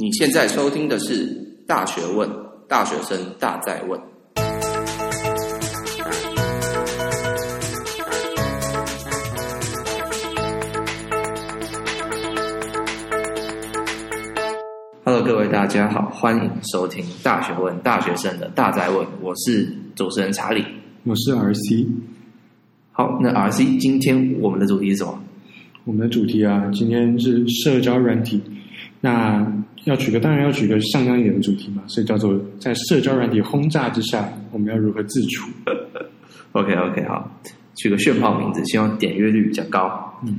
[0.00, 1.26] 你现在收听的是
[1.66, 2.26] 《大学问》，
[2.66, 4.00] 大学生大在问。
[15.04, 19.06] Hello，各位大家好，欢迎收听《大学问》，大学生的大在问。
[19.20, 20.64] 我是主持人查理，
[21.04, 21.86] 我是 RC。
[22.92, 25.22] 好，那 RC，今天我们的主题是什么？
[25.84, 28.42] 我们的主题啊，今天是社交软体。
[29.02, 29.46] 那
[29.84, 35.48] 要取个，当然要取个像样一点的主题嘛，所以叫做在社交软体轰炸之下，我们要如何自处？
[36.52, 37.30] OK OK，好，
[37.76, 40.12] 取个炫炮名字，希望点阅率比较高。
[40.26, 40.36] 嗯，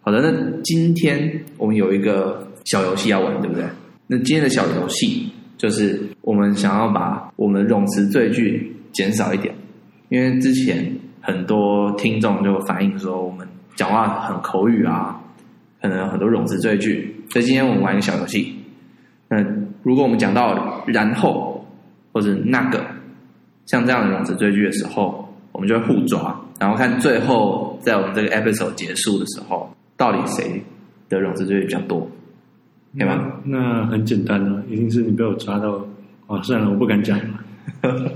[0.00, 3.64] 好的，那今天我们有一个小游戏要玩，对不对？
[4.08, 9.54] 那今天的小游戏就是我们想要把我们的冗词赘句减少一点，
[10.08, 13.46] 因为之前很多听众就反映说我们
[13.76, 15.20] 讲话很口语啊。
[15.78, 18.55] 可能有很多冗词赘句，所以今天我们玩一个小游戏。
[19.28, 19.44] 那
[19.82, 21.66] 如果我们讲到然后
[22.12, 22.84] 或者那个
[23.66, 30.62] 像这样的冗词追句的时候，我们就会互抓，然后看最后在我们这个 episode 结束的时候，到底谁
[31.08, 32.08] 的冗词追句比较多，
[32.96, 33.20] 对吗？
[33.44, 35.84] 那很简单了，一定是你被我抓到。
[36.28, 37.24] 哦，算了，我不敢讲了。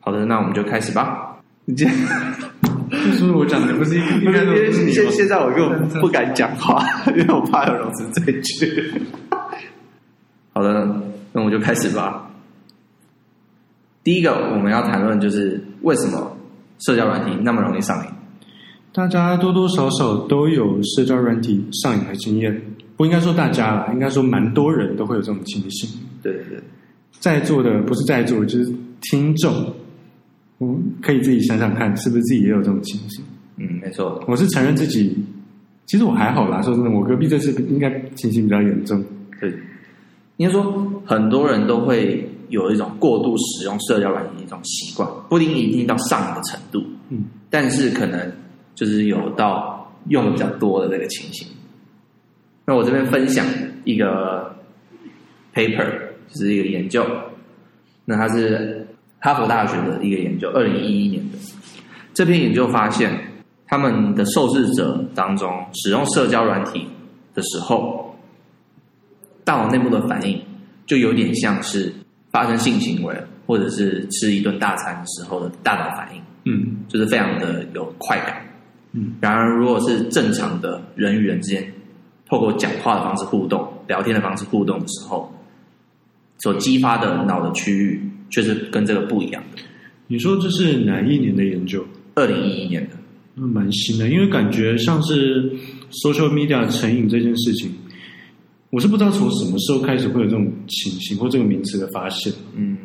[0.00, 1.34] 好的，那我们就开始吧。
[1.64, 1.94] 你这样。
[2.90, 3.96] 是不是我讲的不是？
[4.22, 6.84] 应该是现现在我根本不敢讲话，
[7.16, 8.92] 因为我怕有冗词赘句。
[10.56, 10.90] 好的，
[11.34, 12.30] 那我就开始吧。
[14.02, 16.34] 第一个我们要谈论就是为什么
[16.78, 18.10] 社交软体那么容易上瘾？
[18.90, 22.58] 大家多多少少都有社交软体上瘾的经验，
[22.96, 25.90] 不应该说大家啦，应该说蛮多人都会有这种情形。
[26.22, 26.62] 对对对，
[27.20, 29.52] 在座的不是在座，就是听众。
[30.60, 33.22] 嗯，可以自己想想看，是不是自己也有这种情形？
[33.58, 35.22] 嗯，没错，我是承认自己，
[35.84, 36.62] 其实我还好啦。
[36.62, 39.04] 说真的，我隔壁这次应该情形比较严重。
[39.38, 39.52] 对，
[40.36, 46.82] 应该说很多人都会有一种过度使用社交软体的一种习惯，不一定一定到上瘾的程度。
[47.10, 48.32] 嗯，但是可能
[48.74, 51.46] 就是有到用的比较多的这个情形。
[52.64, 53.46] 那我这边分享
[53.84, 54.54] 一个
[55.54, 55.86] paper，
[56.28, 57.04] 就是一个研究，
[58.04, 58.82] 那它是。
[59.18, 61.38] 哈佛大学的一个研究，二零一一年的
[62.14, 63.10] 这篇研究发现，
[63.66, 66.86] 他们的受试者当中使用社交软体
[67.34, 68.14] 的时候，
[69.46, 70.38] 大脑内部的反应
[70.86, 71.92] 就有点像是
[72.30, 73.14] 发生性行为
[73.46, 78.44] 或者是吃一顿大餐的时候的大脑反应，嗯，就是非常的有快感，
[78.92, 79.12] 嗯。
[79.20, 81.72] 然而，如果是正常的人与人之间
[82.28, 85.32] 透过讲话的方式互动、聊天的方式互动的时候，
[86.38, 88.02] 所激发的脑的区域。
[88.28, 89.62] 却是跟这个不一样的。
[90.08, 91.86] 你说这是哪一年的研究？
[92.16, 92.96] 二零一一年的，
[93.36, 94.08] 那蛮新的。
[94.08, 95.48] 因为感觉像是
[95.92, 97.72] social media 成瘾这件事情，
[98.70, 102.32] 我是不知道从什么时候开始会有这种情形或这个名词的发现。
[102.54, 102.76] 嗯，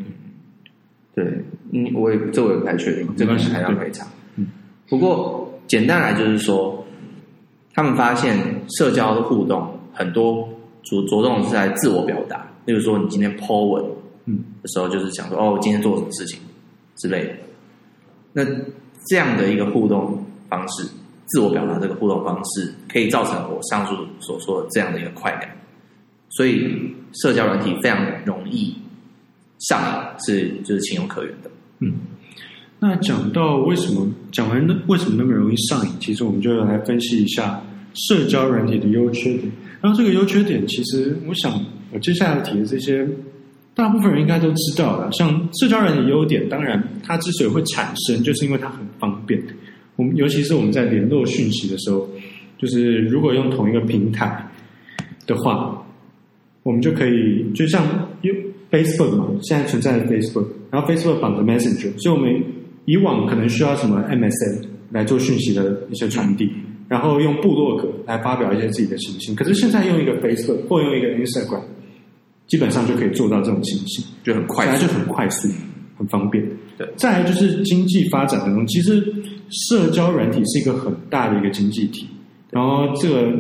[1.16, 1.26] 对，
[1.72, 4.08] 嗯，我也这我也不太确定，这个还要可以查。
[4.36, 4.48] 嗯，
[4.88, 6.86] 不过简单来就是说，
[7.74, 8.38] 他们发现
[8.78, 10.48] 社交的互动很多
[10.84, 13.86] 着着重是在自我表达，例如说你今天 po 文。
[14.26, 16.40] 嗯，的时候就是想说哦，我今天做了什么事情
[16.98, 17.34] 之类的。
[18.34, 18.46] 那
[19.08, 20.88] 这样的一个互动方式，
[21.26, 25.50] 自我表达这个互动方式，可以造成我上述所说的这样的一个快感。
[26.32, 28.76] 所以，社交软体非常容易
[29.60, 31.52] 上瘾，是就是情有可原的。
[31.80, 31.94] 嗯，
[32.80, 37.62] 那讲到为什么讲完那为什么那么容易上瘾，其实我们就要来分析一下
[37.94, 39.52] 社交软体的优缺点。
[39.82, 41.54] 然后这个优缺点，其实我想
[41.94, 43.08] 我接下来提的这些。
[43.74, 49.42] 大部分人应该都知道了，像社交软体的优点，当然它之所以会产生，就是因为它很方便。
[49.96, 52.06] 我们尤其是我们在联络讯息的时候，
[52.58, 54.46] 就是如果用同一个平台
[55.26, 55.81] 的话，
[56.64, 57.86] 我们就可以就像
[58.22, 58.36] 用
[58.70, 62.44] Facebook 嘛，现在存在的 Facebook，然后 Facebook 绑着 Messenger，所以我们
[62.86, 66.50] 以往可能需要什么 MSN 来做讯息的一些传递，
[66.88, 69.34] 然后用部落格来发表一些自己的信息。
[69.36, 71.62] 可是现在用一个 Facebook 或用一个 Instagram。
[72.48, 75.48] 基本上就可以做到这种情形，就很快，就很快速，
[75.98, 76.46] 很方便。
[76.78, 79.02] 对，再来就是经济发展当中，其实
[79.70, 82.06] 社交软体是一个很大的一个经济体。
[82.50, 83.32] 然后这个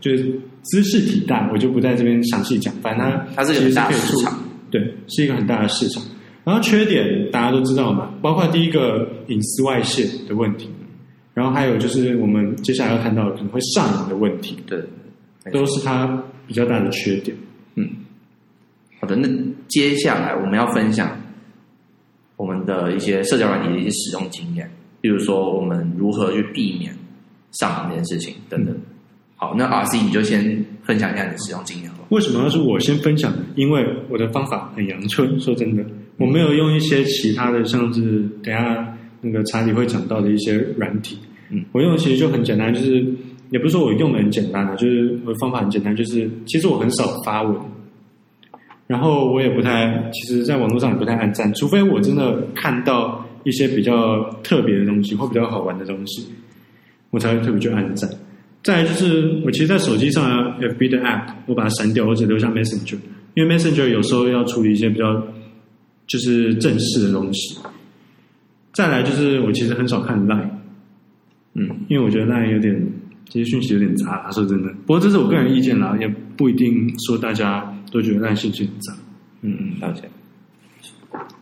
[0.00, 2.74] 就是兹事体大，我就不在这边详细讲。
[2.82, 4.38] 反正它它是一个大市场，
[4.70, 6.02] 对，是一个很大的市场。
[6.44, 10.70] 然后缺点大家都知道嘛，包括第一个隐私外泄的问题，
[11.34, 14.82] 然后还有就是我们接下来要看到可能会上瘾的问题，对，
[15.52, 17.36] 都是它比较大的缺点。
[17.74, 17.88] 嗯。
[19.00, 19.28] 好的，那
[19.68, 21.16] 接下来我们要分享
[22.36, 24.68] 我们的一些社交软体的一些使用经验，
[25.00, 26.92] 比如说我们如何去避免
[27.52, 28.74] 上瘾这件事情等等。
[29.40, 30.42] 好，那 RC 你就先
[30.82, 31.98] 分享一下你的使用经验吧。
[32.08, 33.32] 为什么要是我先分享？
[33.54, 35.84] 因为我的方法很阳春，说真的，
[36.16, 41.16] 我没有用一些其他的，像是等下那个查理会讲到的一些软体。
[41.50, 43.06] 嗯，我用的其实就很简单，就是
[43.50, 47.56] 也不是说我用的很简单的，就是我的方法很简单，就是其实我很少发文，
[48.88, 56.26] 然后我也不太，其实在网络上也不太按赞，除非我真的看到一些比较特别的东西或比较好玩的东西，
[57.10, 58.10] 我才会特别去按赞。
[58.68, 62.98] 再来就是，我其实，在手机上啊，FB 的 App，我把它删掉，我只留下 Messenger，
[63.32, 65.26] 因为 Messenger 有时候要处理一些比较
[66.06, 67.58] 就是正式的东西。
[68.74, 70.50] 再来就是，我其实很少看 Line，
[71.54, 72.78] 嗯，因为我觉得 Line 有点
[73.30, 74.68] 这些讯息有点杂，说真的。
[74.86, 76.06] 不过这是我个人意见啦，也
[76.36, 78.92] 不一定说大家都觉得 Line 信息很杂。
[79.40, 80.02] 嗯嗯，了解。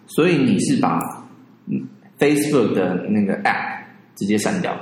[0.06, 1.00] 所以你是把
[2.20, 3.82] Facebook 的那个 App
[4.14, 4.78] 直接删掉？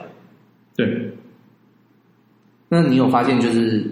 [0.77, 1.11] 对。
[2.75, 3.89] 那你有发现，就是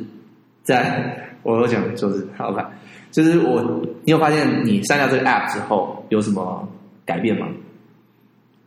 [0.65, 2.69] 在 我有讲，就是好吧，
[3.13, 6.69] 就是我，你有发现你删掉这个 app 之后有什么
[7.05, 7.47] 改变吗？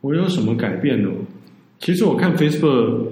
[0.00, 1.10] 我有什么改变呢？
[1.80, 3.08] 其实我看 Facebook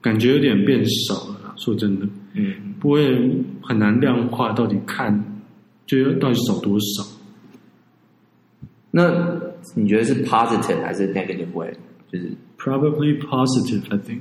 [0.00, 3.18] 感觉有点变少了，说真的，嗯，不会
[3.60, 5.24] 很难量化到底看，
[5.86, 7.04] 就到底少多少？
[8.92, 9.10] 那
[9.74, 11.72] 你觉得是 positive 还是 negative way？
[12.12, 14.20] 就是 probably positive，I think。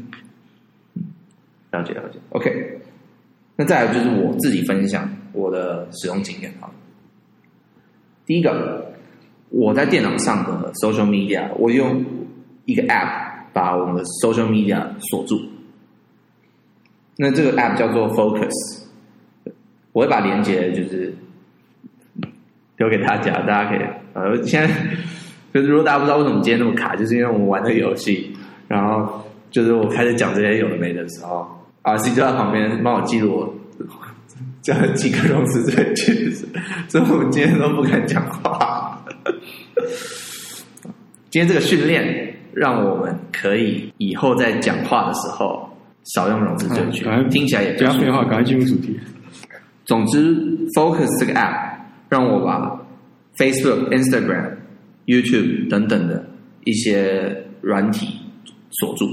[1.73, 2.79] 了解了解，OK。
[3.55, 6.67] 那再来就是我自己分享我的使用经验哈。
[8.25, 8.93] 第一个，
[9.49, 12.03] 我在电脑上的 social media，我用
[12.65, 15.39] 一个 app 把我们的 social media 锁住。
[17.17, 18.83] 那这个 app 叫做 Focus，
[19.91, 21.13] 我会把链接就是
[22.77, 23.79] 留给大家，大家可以
[24.13, 24.73] 呃，现在
[25.53, 28.35] 就是如果大家不知道为什么今天那么卡，就是因为我们玩的游戏，
[28.67, 31.47] 然后就是我开始讲这些有的没的时候。
[31.83, 33.53] R C 就在旁边帮我记录我
[34.61, 36.47] 讲了几个用词最句子，
[36.87, 39.05] 所以我们今天都不敢讲话。
[41.29, 45.67] 今天这个训练让我们可以以后在讲话的时候
[46.15, 48.97] 少用用词最句，嗯、听起来也不要废话，赶快进入主题。
[49.83, 50.33] 总之
[50.77, 51.73] ，Focus 这个 App
[52.07, 52.79] 让我把
[53.35, 54.51] Facebook、Instagram、
[55.05, 56.25] YouTube 等等的
[56.63, 58.07] 一些软体
[58.79, 59.05] 锁住。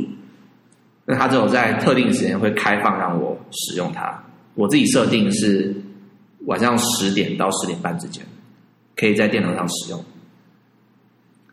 [1.10, 4.16] 那它只有在特定时间会开放让我使用它。
[4.54, 5.74] 我自己设定是
[6.46, 8.24] 晚上十点到十点半之间，
[8.94, 10.04] 可以在电脑上使用。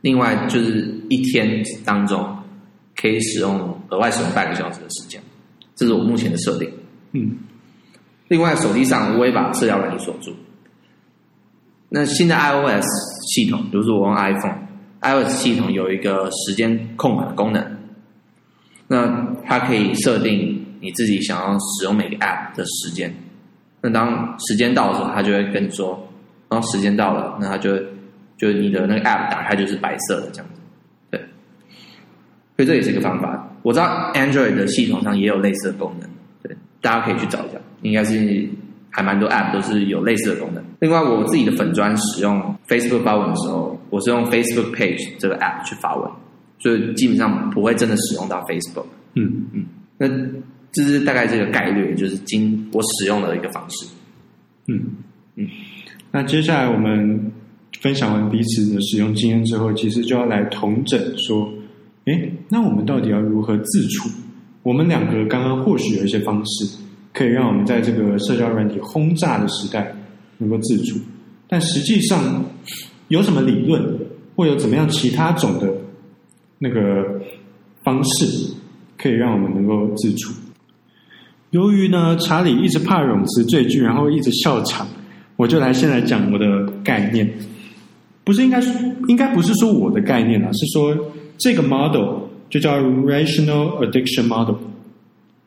[0.02, 2.38] 另外就是一天当中
[2.96, 5.20] 可以使用额外使用半个小时的时间，
[5.76, 6.72] 这是我目前的设定。
[7.14, 7.38] 嗯。
[8.28, 10.32] 另外手机上我也把社交软体锁住。
[11.90, 12.86] 那新的 iOS
[13.34, 17.77] 系统，比如说我用 iPhone，iOS 系统有一个时间控管的功能。
[18.88, 23.14] 那它可以设定你自己想要使用每个 App 的时间。
[23.82, 26.08] 那当时间到的时候，它就会跟你说，
[26.50, 27.78] 然后时间到了，那它就
[28.38, 30.62] 就你的那个 App 打开就是白色的这样子。
[31.12, 31.20] 对，
[32.56, 33.50] 所以这也是一个方法。
[33.64, 36.10] 我知道 Android 的系统上也有类似的功能，
[36.42, 38.48] 对，大家可以去找一下，应该是
[38.90, 40.64] 还蛮多 App 都是有类似的功能。
[40.80, 46.10] 另外，我自己的粉砖使用 Facebook 发文的时候，我是用 Facebook Page 这个 App 去发文。
[46.60, 48.86] 所以基本上不会真的使用到 Facebook。
[49.16, 49.66] 嗯嗯，
[49.98, 50.08] 那
[50.72, 53.86] 这是大概这个概率，就是经我使用的一个方式。
[54.68, 54.80] 嗯
[55.36, 55.48] 嗯，
[56.12, 57.32] 那接下来我们
[57.82, 61.52] 分享完彼此的使用经验之后，其实就要来同整说，
[62.06, 64.10] 诶，那我们到底要如何自处？
[64.64, 66.78] 我们两个刚刚或许有一些方式，
[67.14, 69.96] 可以让我们在这个社交软体轰炸的时代
[70.38, 71.00] 能够自处，
[71.48, 72.44] 但实际上
[73.08, 73.98] 有什么理论，
[74.36, 75.74] 或有怎么样其他种的？
[76.60, 77.22] 那个
[77.84, 78.54] 方式
[78.98, 80.34] 可以让我们能够自处。
[81.52, 84.86] 由于呢，查理一直怕冗词赘句，然后一直笑场，
[85.38, 87.32] 我就来先来讲我的概念。
[88.24, 88.62] 不是应该
[89.08, 90.94] 应该不是说我的概念啊，是说
[91.38, 94.56] 这个 model 就叫 rational addiction model，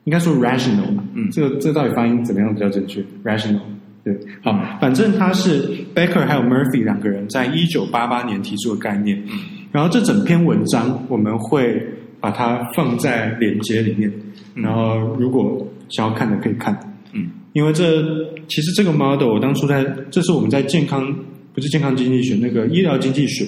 [0.05, 0.97] 应该说 rational。
[1.15, 3.61] 嗯，这个这个到底发音怎么样比较准确？rational。
[4.03, 9.23] 对，好，反正他是 Becker 还有 Murphy 两个人在一九八八年提出的概念。
[9.73, 11.81] 然后这整篇文章我们会
[12.21, 14.13] 把它放在连接里面，
[14.55, 16.79] 然后如果想要看的可以看。
[17.13, 18.03] 嗯，因为这
[18.49, 21.13] 其实这个 model 我当初在这是我们在健康
[21.55, 23.45] 不是健康经济学那个医疗经济学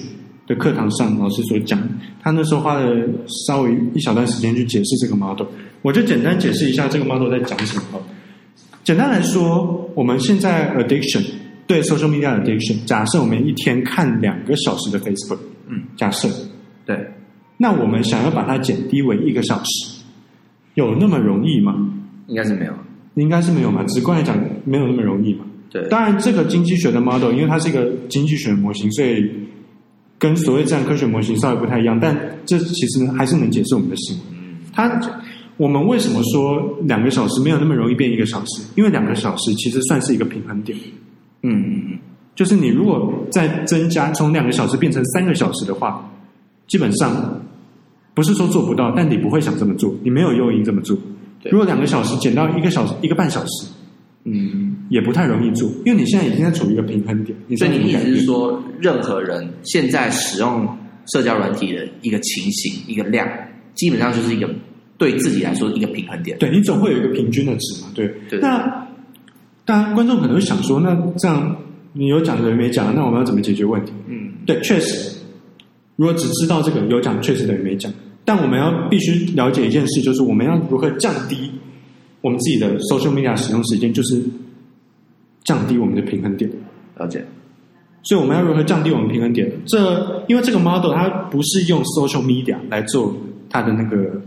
[0.47, 1.79] 的课堂上老师所讲，
[2.21, 3.07] 他那时候花了
[3.47, 5.45] 稍微一小段时间去解释这个 model，
[5.81, 8.01] 我就简单解释一下这个 model 在讲什么。
[8.83, 11.23] 简单来说，我们现在 addiction
[11.65, 15.37] 对 social media addiction，假设我们一天看两个小时的 Facebook。
[15.67, 16.29] 嗯，假设，
[16.85, 16.97] 对，
[17.57, 20.03] 那我们想要把它减低为一个小时，
[20.75, 21.75] 有那么容易吗？
[22.27, 22.73] 应该是没有。
[23.15, 23.83] 应该是没有嘛？
[23.83, 25.45] 直观来讲，没有那么容易嘛。
[25.69, 29.29] 对，当然这个经济学的 model，因为它是一个经济学模型，所以
[30.17, 31.99] 跟所谓自然科学模型稍微不太一样。
[31.99, 34.23] 但这其实还是能解释我们的行为。
[34.31, 34.99] 嗯，它
[35.57, 38.63] 我们为什么说两个小时没有那么容易变一个小时？
[38.75, 40.75] 因为两个小时其实算是一个平衡点。
[41.43, 41.99] 嗯嗯嗯，
[42.35, 46.09] 就是你如果再增加从两个小时变成三个小时的话，
[46.67, 47.41] 基本上
[48.13, 50.97] 不是说做不到，但你不会想这么做，你没有诱因这么做。
[51.51, 53.67] 如果两个小时减到一个小时、一个半小时，
[54.23, 57.37] 嗯，也不太容易做，因为你现在已经在处于一个平衡点。
[57.57, 60.65] 所以你意思是说，任何人现在使用
[61.07, 63.27] 社交软体的一个情形、一个量，
[63.75, 64.49] 基本上就是一个
[64.97, 66.37] 对自己来说一个平衡点。
[66.37, 67.89] 对，你总会有一个平均的值嘛？
[67.93, 68.07] 对。
[68.29, 68.39] 对。
[68.39, 68.87] 那
[69.65, 71.53] 当然，观众可能会想说，那这样
[71.93, 73.93] 你有讲的人没讲，那我们要怎么解决问题？
[74.07, 75.17] 嗯，对，确实，
[75.95, 77.91] 如果只知道这个有讲，确实等于没讲。
[78.25, 81.51] 但我们要必须了解一件事，就是我们要如何降低
[82.21, 84.21] 我们自己的 social media 使用时间，就是
[85.43, 86.49] 降低我们的平衡点。
[86.97, 87.23] 了解。
[88.03, 89.49] 所以我们要如何降低我们平衡点？
[89.65, 93.15] 这因为这个 model 它不是用 social media 来做
[93.49, 94.21] 它的那个，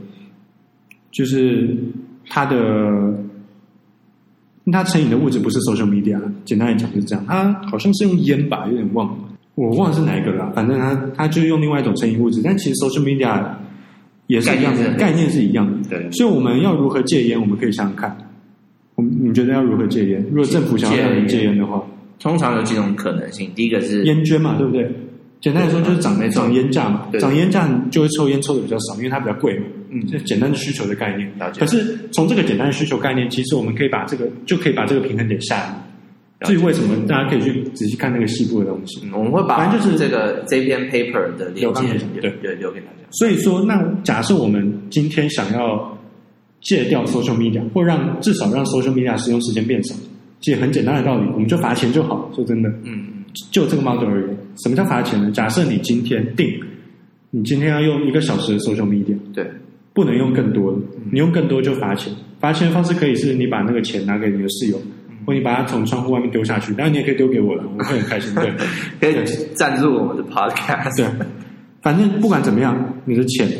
[1.10, 1.76] 就是
[2.28, 2.56] 它的
[4.72, 6.20] 它成瘾的物质不是 social media。
[6.44, 9.16] 简单来讲就是这样，它好像是用烟吧，有点忘了，
[9.54, 10.52] 我忘了是哪一个了。
[10.54, 13.44] 反正它它就是用另外一种成瘾物质，但其实 social media。
[14.28, 15.88] 也是一样的，概念是一样的。
[15.88, 17.40] 对，所以我们要如何戒烟？
[17.40, 18.18] 我们可以想想看。
[18.96, 20.20] 我们你觉得要如何戒烟？
[20.30, 21.80] 如果政府想要让人戒烟的话，
[22.18, 23.48] 通常有几种可能性。
[23.54, 24.90] 第一个是烟捐嘛，对不对？
[25.40, 29.66] 简单来说就是涨那涨烟价嘛，涨烟价你就会抽烟抽的比较少，因为它比较贵嘛。
[29.90, 31.30] 嗯，这简单的需求的概念。
[31.58, 35.82] 可是从这个简单的需求概念，其实我们可以把这个就可以把这个平衡点下来。
[36.44, 39.00] 至于为什么，大家可以去仔细看那个细部的东西。
[39.12, 41.82] 我们会把，反正就是这个这篇 paper 的连接，
[42.20, 43.08] 对对，留给大家。
[43.12, 45.96] 所以说，那假设我们今天想要
[46.60, 49.94] 戒掉 social media，或让至少让 social media 使用时间变少，
[50.40, 52.30] 其实很简单的道理，我们就罚钱就好。
[52.34, 53.06] 说真的，嗯，
[53.50, 55.30] 就这个 model 而言，什么叫罚钱呢？
[55.30, 56.48] 假设你今天定，
[57.30, 59.50] 你今天要用一个小时的 social media，对，
[59.92, 60.78] 不能用更多的，
[61.12, 62.12] 你用更多就罚钱。
[62.40, 64.80] 罚钱的方式可以是你把那个钱拿给你的室友。
[65.26, 68.32] 或你把它从窗户外面丢下去，当然你也可以丢给我了，我会很开心。
[69.00, 70.96] 对，可以赞助我们的 podcast。
[70.96, 71.26] 对，
[71.82, 73.50] 反正不管怎么样，你的钱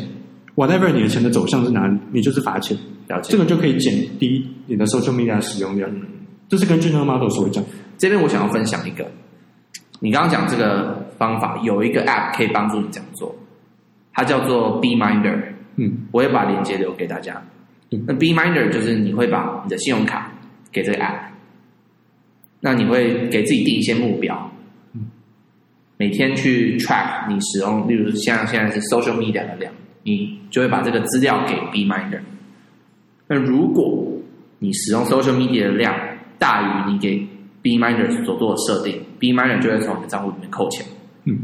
[0.55, 2.77] ，whatever 你的钱的走向是哪里，你就是罚钱。
[3.09, 3.33] 了解。
[3.33, 5.89] 这个就可以减低你的 social media 使用量。
[5.91, 6.03] 嗯，
[6.47, 7.61] 这是根据那个 model 所讲。
[7.97, 9.05] 这边我想要分享一个，
[9.99, 13.35] 你刚刚讲这个方法，有一个 app 可以帮助你这样做，
[14.13, 15.37] 它叫做 Beeminder。
[15.75, 17.41] 嗯，我也把链接留给大家。
[17.91, 20.31] 嗯，那 Beeminder 就是你会把你的信用卡
[20.71, 21.19] 给这个 app。
[22.59, 24.51] 那你会给自己定一些目标，
[25.97, 32.19] 每天去 track 你使用，例如像现在是 social media 的量，你就会把这个资料给 Beeminder。
[33.27, 34.07] 那如果
[34.57, 35.93] 你使用 social media 的量
[36.39, 37.27] 大于你给
[37.67, 40.85] Beeminder 所做的设定，Beeminder 就会从你的账户里面扣钱。
[41.25, 41.37] 嗯，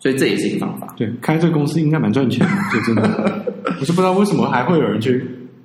[0.00, 0.94] 所以这也是一个方法。
[0.96, 3.44] 对，开这个公司应该蛮赚钱的， 就真的。
[3.78, 5.22] 我是不知道为什么还会有人去，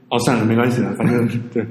[0.10, 1.66] 哦，算了，没关系了，反正 对。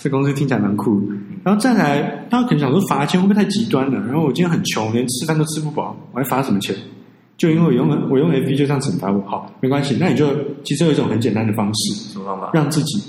[0.00, 1.02] 这公司听起来蛮酷，
[1.42, 3.98] 然后再来，大家可能想说罚钱会不会太极端了？
[4.06, 6.76] 然后我今天很穷，连吃饭都吃不饱，我还罚什么钱？
[7.36, 9.96] 就因为我用我用 FB 就这样惩罚我，好，没关系。
[9.98, 10.28] 那你就
[10.62, 12.50] 其实有一种很简单的方式，什么方法？
[12.54, 13.02] 让自己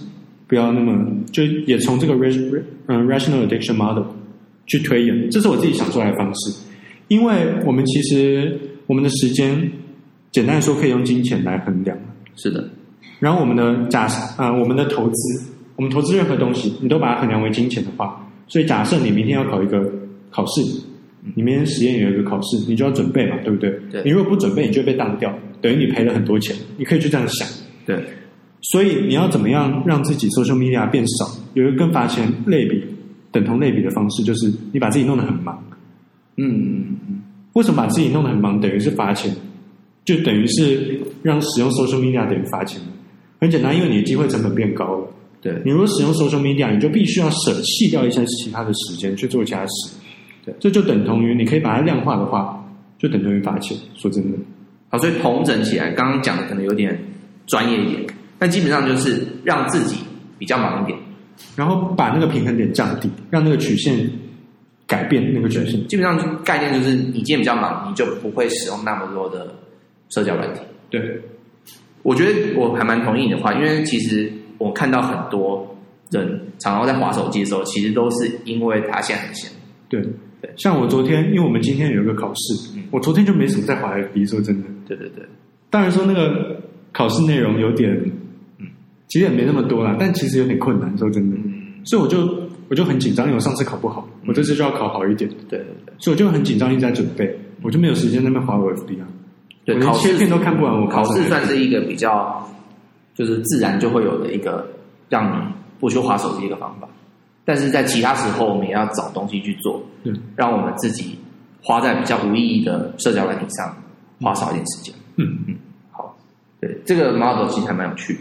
[0.47, 0.97] 不要那么
[1.31, 4.03] 就也从这个 rational 嗯 rational addiction model
[4.67, 6.53] 去推演，这是我自己想出来的方式。
[7.07, 9.71] 因为我们其实我们的时间，
[10.31, 11.97] 简单来说可以用金钱来衡量，
[12.35, 12.69] 是的。
[13.19, 14.07] 然后我们的假
[14.61, 15.43] 我们的投资。
[15.77, 19.79] 我们投资任何东西，你都把它衡量为金钱的话，所以假设你明天要考一个
[20.31, 20.59] 考试，
[21.35, 23.69] 你明天实验有一个考试，你就要准备嘛，对不对？
[23.91, 24.01] 对。
[24.03, 25.31] 你如果不准备，你就会被当掉，
[25.61, 26.55] 等于你赔了很多钱。
[26.77, 27.47] 你可以就这样想。
[27.85, 28.03] 对。
[28.71, 31.29] 所以你要怎么样让自己 social media 变少？
[31.53, 32.83] 有一个跟罚钱类比、
[33.37, 35.63] 等同类比的方式，就是你把自己弄得很忙。
[36.37, 36.97] 嗯。
[37.53, 39.33] 为什么把自己弄得很忙等于是罚钱？
[40.05, 42.79] 就等于是让使用 social media 等于罚钱。
[43.41, 45.07] 很简单，因为你的机会成本变高了。
[45.41, 49.95] 对，你如果使用 social media，你就必须要舍弃掉一些其他的时间去做其他事。
[50.45, 52.63] 对，这就等同于你可以把它量化的话，
[52.99, 53.75] 就等同于罚钱。
[53.95, 54.37] 说真的，
[54.89, 56.97] 好，所以统整起来，刚刚讲的可能有点
[57.47, 58.05] 专业一点，
[58.37, 59.97] 但基本上就是让自己
[60.37, 60.97] 比较忙一点，
[61.55, 64.09] 然后把那个平衡点降低，让那个曲线
[64.85, 65.87] 改变那个曲线。
[65.87, 69.53] 基本上概念就是，你今天比较忙，你就不会使用那么多的
[70.09, 70.61] 社交软体。
[70.89, 71.21] 对，
[72.03, 74.31] 我觉得我还蛮同意你的话，因为其实。
[74.59, 75.77] 我看到很多
[76.09, 76.27] 人
[76.57, 79.51] 常常在划手机的时候，其实都是因为他现在很闲。
[79.87, 80.01] 对
[80.41, 84.27] 对，像我昨天，因为我们今天有一个考试，嗯、我昨天就没什么在滑 FB。
[84.27, 85.23] 说真的，对对对。
[85.69, 86.59] 当然说那个
[86.91, 88.11] 考试内容有点，嗯，
[89.07, 90.97] 其实也没那么多啦，但其实有点困难。
[90.97, 92.27] 说真的，嗯、所以我就
[92.69, 95.29] 我就很紧张，因为我上次考不好，我这次就要考好一点。
[95.49, 99.07] 对对对，所以我就很紧张，一直在准备，我就没有时间在那边滑我 FB 啊。
[99.65, 102.45] 对，考试片都看不完，我考试算是一个比较，
[103.15, 104.65] 就是自然就会有的一个
[105.09, 106.87] 让你不去滑手机的一个方法。
[107.43, 111.17] 但是在其他时候，我们也要找东西去做，对，让我们自己
[111.61, 113.73] 花在比较无意义的社交软体上，
[114.19, 114.93] 花少一点时间。
[115.15, 115.55] 嗯嗯，
[115.91, 116.13] 好，
[116.59, 118.19] 对，这个 model 其实还蛮有趣的。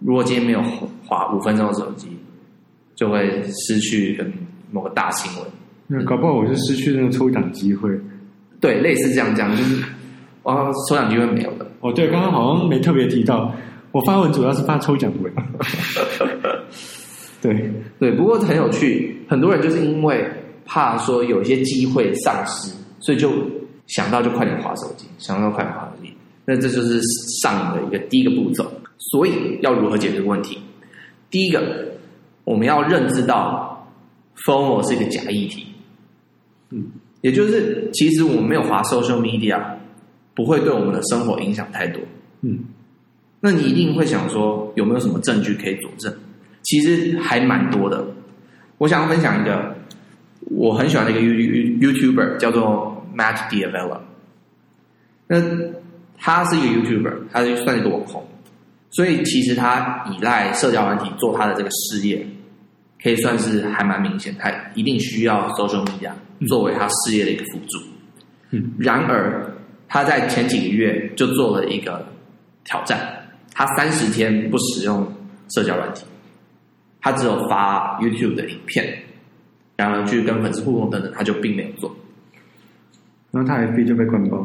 [0.05, 0.63] 如果今天没有
[1.07, 2.09] 滑五分钟的手机，
[2.95, 4.31] 就会失去跟
[4.71, 5.51] 某个大新闻。
[5.87, 7.91] 那搞不好我就失去那个抽奖机会。
[8.61, 9.83] 对，类似这样讲，就是。
[10.43, 11.67] 哦，抽奖机会没有的。
[11.81, 13.51] 哦，对，刚刚好像没特别提到，
[13.93, 15.33] 我发文主要是发抽奖文。
[17.41, 20.23] 对对，不过很有趣，很多人就是因为
[20.67, 22.71] 怕说有一些机会丧失，
[23.01, 23.33] 所以就
[23.87, 26.13] 想到就快点划手机，想到快点滑手机。
[26.45, 27.01] 那这就是
[27.41, 28.71] 上瘾的一个第一个步骤。
[29.11, 30.59] 所以要如何解决这个问题？
[31.31, 31.63] 第一个，
[32.45, 33.89] 我们要认知到
[34.47, 35.67] FOMO 是一个假议题。
[36.71, 36.87] 嗯，
[37.21, 39.63] 也就是其实我们没有滑 social media。
[40.37, 42.03] 不会对我们的生活影响太多，
[42.41, 42.59] 嗯，
[43.39, 46.13] 那你一定会想说，有没有什么证据可以佐证？
[46.63, 48.05] 其实还蛮多的。
[48.79, 49.77] 我想要分享一个
[50.41, 54.01] 我很喜欢的一个 YouTuber，叫做 Matt d i a v e l l a。
[55.29, 55.41] 那
[56.19, 58.27] 他是一个 YouTuber，他就算是一个网红，
[58.95, 62.27] 所以其实他依赖社交软体做他的这个事业，
[63.03, 64.35] 可以算是还蛮明显。
[64.39, 66.11] 他一定需要 social media
[66.49, 67.79] 作为他事业的一个辅助。
[68.51, 69.51] 嗯，然而。
[69.87, 72.05] 他在前几个月就做了一个
[72.65, 72.99] 挑战，
[73.53, 75.07] 他三十天不使用
[75.55, 76.05] 社交软体，
[77.01, 78.99] 他只有发 YouTube 的影片，
[79.77, 81.95] 然后去跟粉丝互动等等，他就并没有做。
[83.31, 84.45] 然后他 FB 就被关爆，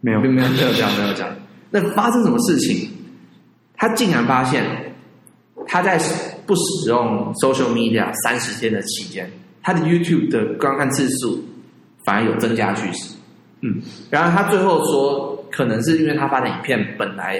[0.00, 1.32] 没有，并没有没有这样没有这样。
[1.70, 2.90] 那发生什么事情？
[3.84, 4.64] 他竟然发现
[5.66, 5.98] 他在
[6.46, 9.30] 不使用 social media 三十天的期间，
[9.62, 11.38] 他的 YouTube 的观看次数
[12.02, 13.14] 反而有增加趋势。
[13.60, 17.38] 嗯，然后他最后说，可能是因为他发的影片本来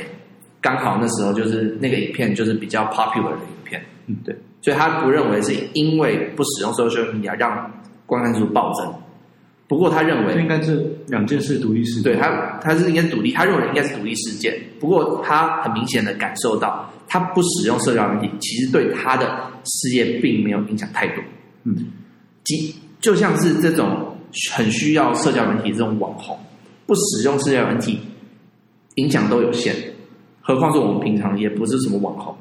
[0.60, 7.72] 刚好那时候就是那个影片就是比较 popular 的影片，嗯，对，所以他不认为是因为不使用 social media 让
[8.04, 8.94] 观看数暴增。
[9.74, 14.54] 不过他认为这应该是两件事独立事件，对他他是应该是独立，他认为应该是独立事件。
[14.78, 21.24] 不过他很明显的感受到，他不使用社交媒体，其实对他的事业并没有影响太多。
[21.64, 21.74] 嗯，
[22.44, 24.10] 即就像是这种。
[24.52, 26.36] 很需要社交软体这种网红，
[26.86, 28.00] 不使用社交软体，
[28.96, 29.72] 影响都有限。
[30.40, 32.36] 何况是我们平常也不是什么网红，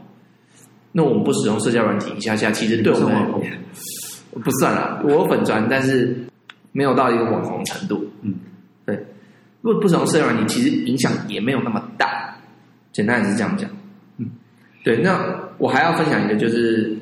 [0.91, 3.15] 那我们不使用社交软体一下下，其实对我们
[4.43, 5.03] 不算了。
[5.05, 6.17] 我有粉专，但是
[6.73, 8.05] 没有到一个网红程度。
[8.21, 8.35] 嗯，
[8.85, 9.05] 对。
[9.61, 12.35] 如果不使用社交软体，其实影响也没有那么大。
[12.91, 13.69] 简单也是这样讲。
[14.17, 14.29] 嗯，
[14.83, 14.97] 对。
[14.97, 15.17] 那
[15.57, 16.93] 我还要分享一个，就是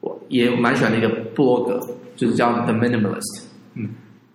[0.00, 1.78] 我也蛮喜欢的一个部落格，
[2.16, 3.44] 就是叫 The Minimalist。
[3.74, 3.90] 嗯。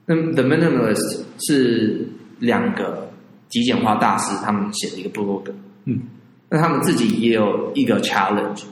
[0.06, 2.08] 那 The Minimalist 是
[2.40, 3.10] 两个
[3.50, 5.54] 极简化大师他们写的一个部落格。
[5.86, 6.02] 嗯，
[6.50, 8.64] 那他们自己也有一个 challenge，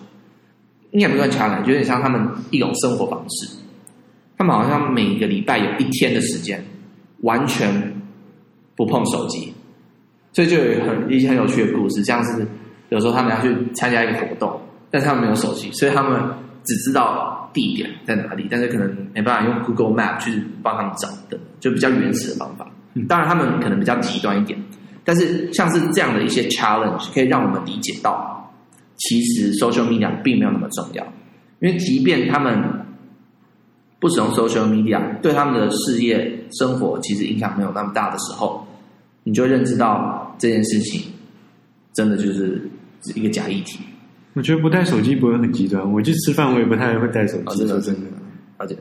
[0.92, 3.48] 应该不算 challenge，有点像他们一种生活方式。
[4.38, 6.64] 他们好像每个礼拜有一天的时间
[7.22, 7.70] 完全
[8.76, 9.54] 不碰手机，
[10.34, 12.46] 所以就有很一些很有趣的故事，像是
[12.90, 16.22] 有时候他们要去参加一个活动，但是他们没有手机，所以他们
[16.64, 17.34] 只知道。
[17.56, 18.48] 地点在哪里？
[18.52, 22.70] 但是可能没办法用 Google Map 去帮他们找的，就比较原始的方法。
[23.08, 24.62] 当然，他们可能比较极端一点，
[25.06, 28.54] 但是像是这样的一些 challenge，可以让我们理解到，
[28.98, 31.04] 其实 social media 并没有那么重要。
[31.62, 32.62] 因为即便他们
[34.00, 38.66] 不使用 social media，对他们的事业、生活其实影响没有那么大的时候，
[39.24, 41.02] 你就认知到这件事情
[41.94, 42.70] 真的就是
[43.16, 43.80] 一个假议题。
[44.34, 45.90] 我觉得不带手机不会很极端。
[45.92, 47.66] 我去吃饭，我也不太会带手机。
[47.66, 48.08] 说真的，
[48.58, 48.76] 而且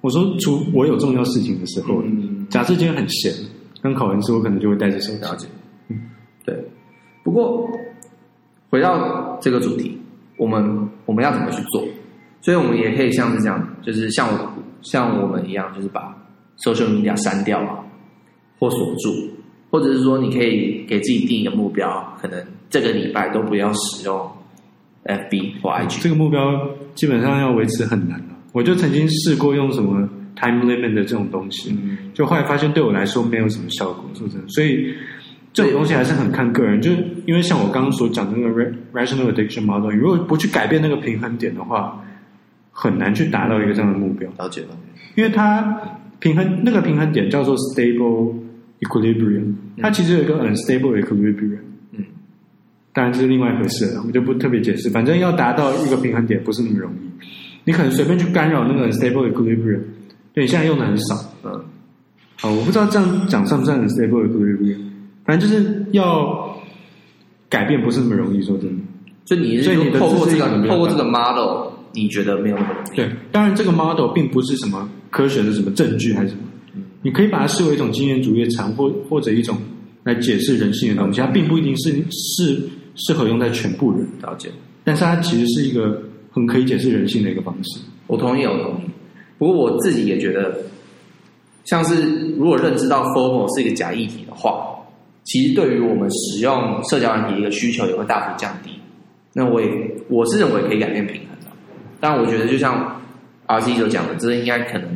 [0.00, 3.32] 我说，除我有重要事情的时候，嗯，假设今天很闲，
[3.80, 5.20] 刚考完试，我可能就会带着手机。
[5.20, 5.46] 了解，
[5.88, 6.00] 嗯，
[6.44, 6.56] 对。
[7.22, 7.70] 不过
[8.70, 9.96] 回到这个主题，
[10.36, 11.84] 我们我们要怎么去做？
[12.48, 16.16] 所以我们也可以像是这样，就是像我像我们一样，就是把
[16.56, 17.84] social media 删掉啊，
[18.58, 19.28] 或锁住，
[19.70, 24.30] 或者是说，你可以给自己定一个目标，可能这个礼拜都不要使用。
[25.04, 26.40] FB 或 IG，这个目标
[26.94, 28.36] 基本上要维持很难了。
[28.52, 34.38] 我就曾经试过用什么 time limit 的这种东西，嗯、就后来发现对我来说没有什么效果，是不是？
[34.48, 34.94] 所以
[35.52, 36.80] 这种东西还是很看个人。
[36.80, 36.92] 就
[37.26, 42.02] 因为像我刚刚所讲的那个 rational addiction model，如果不去改变那个平衡点的话，
[42.80, 44.30] 很难去达到一个这样的目标。
[44.38, 44.68] 了解了，
[45.16, 45.76] 因为它
[46.20, 48.32] 平衡那个平衡点叫做 stable
[48.78, 51.58] equilibrium，它其实有一个 unstable equilibrium。
[51.92, 52.04] 嗯
[52.92, 54.88] 当然这是另外一回事了，我们就不特别解释。
[54.90, 57.08] 反正要达到一个平衡点不是那么容易，
[57.64, 59.80] 你可能随便去干扰那个 stable equilibrium，
[60.32, 61.14] 对，现在用的很少。
[61.44, 61.64] 嗯，
[62.40, 64.78] 好，我不知道这样讲算不算 stable equilibrium，
[65.24, 66.56] 反正就是要
[67.48, 68.82] 改变不是那么容易，说真的。
[69.24, 72.96] 就你所以你透过这个透过这个 model，你觉得没有那么容易？
[72.96, 76.42] 对，当然这个 model 并不是什么科学的什么证据还是什么，
[76.74, 79.56] 嗯，你可以把它视为一种经验主义的产物或者一种
[80.04, 82.60] 来解释人性的东西，它并不一定是是。
[83.06, 84.48] 适合用在全部人了解，
[84.82, 87.78] 但是它其实是一个很可以解释人性的一个方式。
[88.08, 88.90] 我同意，我同意。
[89.38, 90.52] 不过我自己也觉得，
[91.64, 92.02] 像是
[92.36, 94.76] 如果认知到 formal 是一个假议题的话，
[95.22, 98.70] 其实对于我们使用社交软体一个需求也会大幅降低。
[99.32, 99.68] 那我也
[100.08, 101.37] 我是认为可以改变平衡的，
[102.00, 103.00] 但我觉得就像
[103.46, 104.88] RC 所讲的，这应该可能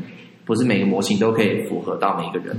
[0.45, 2.57] 不是每个模型都可以符合到每一个人。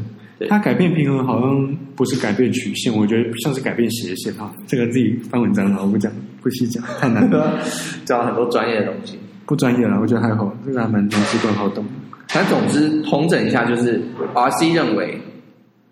[0.50, 4.54] 它改变平衡好像不是改变曲线，我觉得像是改变斜线哈。
[4.68, 7.60] 这个自己翻文章了，我不讲，不细讲，太难了。
[8.04, 11.86] 讲很多专业的东西，不专业了，我觉得还好，这个还蛮直观好懂。
[12.28, 14.02] 反正总之，统整一下就是
[14.34, 15.18] ，RC 认为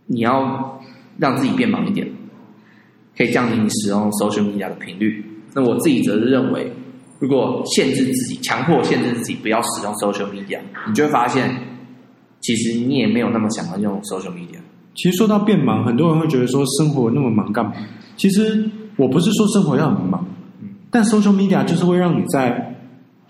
[0.07, 0.81] 你要
[1.17, 2.05] 让自己变忙一点，
[3.15, 5.23] 可以降低你使用 social media 的频率。
[5.53, 6.69] 那我自己则是认为，
[7.21, 11.49] 如果限制自己，强迫限制自己不要使用 social media，你就会发现。
[12.43, 14.57] 其实你也没有那么想要用 social media。
[14.95, 17.71] 其实说到变忙，很多人会觉得说生活那么忙干嘛？
[18.17, 20.25] 其实我不是说生活要很忙，
[20.89, 22.75] 但 social media 就是会让你在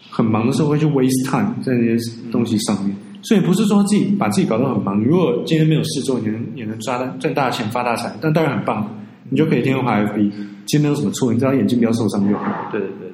[0.10, 2.96] 很忙的时候会去 waste time 在那些东西上面。
[3.24, 5.04] 所以不是说自己把自己搞得很忙。
[5.04, 8.90] 如果今天没有事做，你能也能赚赚大钱发大财，但当然很棒，
[9.30, 10.32] 你就可以天天滑 FB，
[10.68, 11.34] 其实没有什么错。
[11.34, 12.46] 你知道眼睛不要受伤就好。
[12.72, 13.11] 对对对。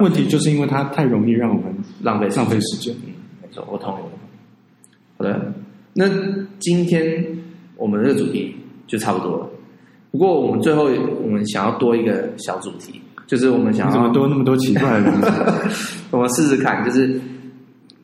[0.00, 2.94] 问题就是因为它太容易让我们浪费浪费时间。
[3.06, 4.02] 嗯，没错，我同意。
[5.16, 5.52] 好的，
[5.94, 6.06] 那
[6.58, 7.24] 今天
[7.76, 8.54] 我们这个主题
[8.86, 9.48] 就差不多了。
[10.10, 10.84] 不过我们最后
[11.22, 15.28] 我们想要多一个小主题，就是我们想要怎么多那么多奇怪的东西？
[16.10, 17.20] 我们试试看，就是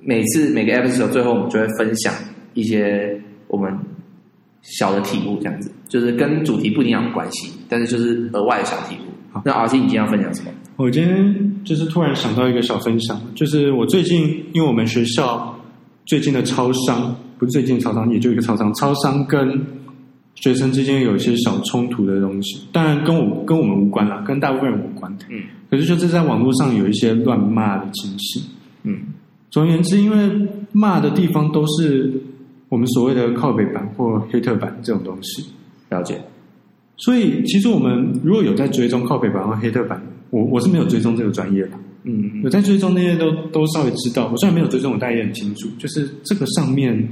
[0.00, 2.12] 每次每个 episode 最后我们就会分享
[2.52, 3.72] 一些我们
[4.62, 9.12] 小的体悟，这样子就是跟主题不一定有关系，但是就是额外的小体悟。
[9.32, 10.50] 好那 RC 你今天要分享什么？
[10.76, 15.50] 我今天就是突然想到一个小分享，就是我最近因为我们学校。
[16.06, 18.70] 最近的超商不是最近的超商，也就一个超商。
[18.74, 19.58] 超商跟
[20.34, 25.10] 学生之间有一些小冲突的东西，当然跟我跟我们无关啦，跟大部分人无关。
[25.30, 28.42] 嗯，可是就是在网络上有一些乱骂的情形。
[28.82, 28.98] 嗯，
[29.50, 32.12] 总而言之，因为骂的地方都是
[32.68, 35.46] 我们所谓的靠北版或黑特版这种东西，
[35.88, 36.20] 了解。
[36.98, 41.70] 所以其实我们如果有在追踪靠北版或黑特版，我我是没有追踪这个专业的。
[42.04, 44.28] 嗯，我在追踪那些都都稍微知道。
[44.30, 45.68] 我虽然没有追踪，我大概也很清楚。
[45.78, 47.08] 就是这个上面，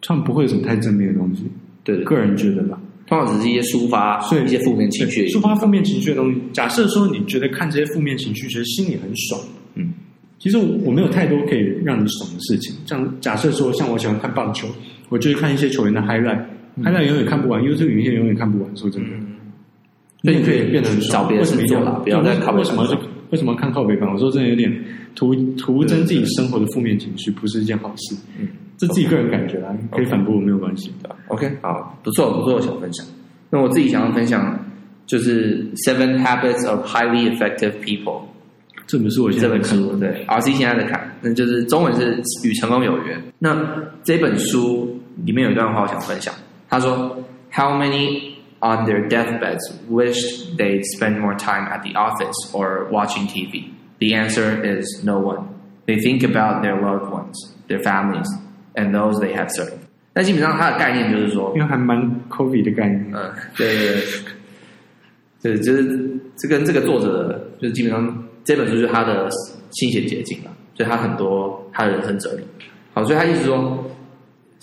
[0.00, 1.42] 他们不会有什么太正面的东西。
[1.84, 6.40] 对，个人觉得吧，通常只是一些抒发，所以一些负面情绪，抒发负面情绪的东西。
[6.52, 9.40] 假设说你觉得看这些负面情绪，觉得心里很爽。
[9.74, 9.92] 嗯，
[10.38, 12.74] 其实我没有太多可以让你爽的事情。
[12.86, 14.66] 像假设说，像我喜欢看棒球，
[15.10, 18.76] 我就会看一些球员的 highlight，highlight 永远看不完，因为这个影片永远看不完。
[18.76, 19.08] 说真的，
[20.22, 21.22] 那你可以变得很爽。
[21.22, 22.86] 找别的事做了，不要再靠为什么
[23.30, 24.12] 为什么看靠北方？
[24.12, 24.72] 我说真的有点
[25.14, 28.16] 徒徒增自己生活的负面情绪，不是一件好事。
[28.38, 31.14] 嗯，这自己个人感觉啦，可以反驳我没有关系的。
[31.28, 33.06] OK，好，不错不错，想分享。
[33.50, 34.58] 那我自己想要分享
[35.06, 38.02] 就是《Seven Habits of Highly Effective People》，
[38.86, 42.16] 这本书我现在在看，对，RC 现在在看，那就是中文是
[42.48, 43.14] 《与成功有约》。
[43.38, 43.56] 那
[44.02, 46.34] 这本书里面有一段话我想分享，
[46.68, 47.16] 他说
[47.52, 48.27] ：“How many？”
[48.60, 50.18] On their deathbeds wish
[50.56, 53.70] they'd spend more time at the office or watching TV?
[54.00, 55.48] The answer is no one.
[55.86, 57.36] They think about their loved ones,
[57.68, 58.28] their families,
[58.74, 59.78] and those they have served.
[60.14, 63.12] 那基本上它的概念就是说，因为还蛮 COVID 的概念。
[63.12, 64.02] 嗯，对对
[65.42, 69.28] 对，对，就是这跟这个作者，就是基本上这本书就是他的
[69.70, 72.42] 心血结晶了，所以他很多他的人生哲理。
[72.92, 73.84] 好，所以他一直说，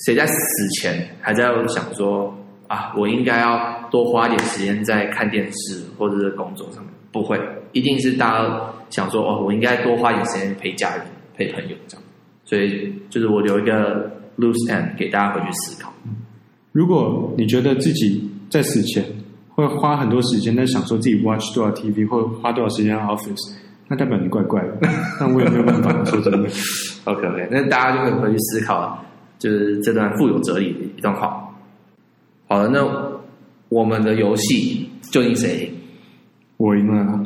[0.06, 0.36] 谁在死
[0.82, 2.36] 前还在想说。
[2.68, 6.92] 啊，我应该要多花点时间在看电视或者是工作上面。
[7.14, 7.40] 不会，
[7.72, 12.04] 一定是大家想说哦，我应该多花点时间陪家人、陪朋友这样。
[12.44, 15.94] 所以，就是我留一个 loose end 给大家回去思考。
[16.74, 19.02] 如果你觉得自己在死前
[19.48, 23.54] 会花很多时间在想说自己 watch 多少 TV 或花多少时间 office，
[23.88, 24.78] 那代表你怪怪的，
[25.18, 26.50] 但我也没有办法说真的。
[27.06, 29.02] OK OK，那大家就可以回去思考，
[29.40, 31.50] 就是这段富有哲理的一段话。
[32.50, 32.84] 好了，那
[33.70, 35.70] 我们的游戏究竟谁赢？
[36.58, 37.26] 我赢了，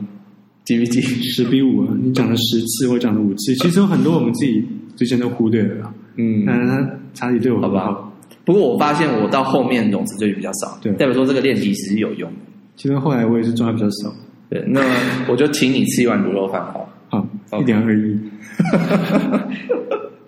[0.65, 1.01] 记不记？
[1.01, 1.93] 十比五啊！
[2.01, 4.63] 你讲了十次，我讲了五次，其实有很多我们自己
[4.95, 5.93] 之前都忽略了。
[6.15, 8.11] 嗯，但是他查理对我好不好？
[8.45, 12.31] 不过我发现我到后面融资就比较少，对，代表说这个练习其实有用。
[12.75, 14.13] 其实后来我也是赚的比较少。
[14.49, 14.81] 对，那
[15.27, 16.89] 我就请你吃一碗卤肉饭好。
[17.09, 17.27] 好，
[17.59, 18.17] 一点二亿。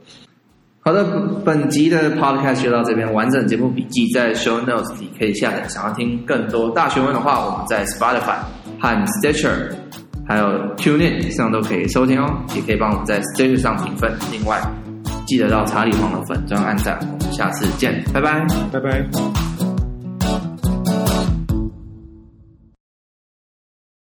[0.83, 1.03] 好的，
[1.45, 5.67] 本集的 podcast 就到这边，完整节目笔记在 show notes 里可以下载。
[5.67, 8.39] 想要听更多大学问的话，我们在 Spotify
[8.79, 9.71] 和 Stitcher
[10.27, 10.45] 还有
[10.77, 12.27] TuneIn 上都可以收听哦。
[12.55, 14.11] 也可以帮我们在 Stitcher 上评分。
[14.31, 14.59] 另外，
[15.27, 16.97] 记得到查理黄的粉专按赞。
[17.01, 19.70] 我们下次见，拜拜，拜拜。